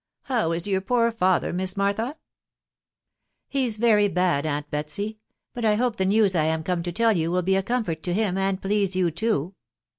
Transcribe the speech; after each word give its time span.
flow 0.23 0.51
is 0.51 0.65
your 0.65 0.81
poor 0.81 1.11
father. 1.11 1.53
Miss 1.53 1.77
Martha*?" 1.77 2.03
cc 2.03 2.15
He's 3.49 3.77
rery 3.79 4.11
bad, 4.11 4.47
aunt 4.47 4.67
Betsy; 4.71 5.19
but 5.53 5.63
I 5.63 5.75
hope 5.75 5.97
the 5.97 6.05
news 6.05 6.35
I 6.35 6.45
am 6.45 6.63
come 6.63 6.81
to 6.81 6.91
tell 6.91 7.13
you 7.15 7.29
will 7.29 7.43
be 7.43 7.55
a 7.55 7.61
comfort 7.61 8.01
to 8.01 8.13
him, 8.15 8.35
and 8.35 8.59
please 8.59 8.95
you 8.95 9.11
too. 9.11 9.53